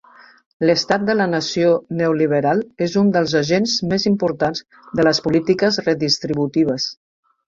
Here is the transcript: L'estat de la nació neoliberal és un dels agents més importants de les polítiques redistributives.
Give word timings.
L'estat 0.67 1.03
de 1.07 1.15
la 1.17 1.25
nació 1.33 1.73
neoliberal 1.99 2.63
és 2.85 2.95
un 3.01 3.11
dels 3.17 3.35
agents 3.41 3.75
més 3.91 4.05
importants 4.13 4.63
de 5.01 5.05
les 5.09 5.21
polítiques 5.27 5.79
redistributives. 5.91 6.89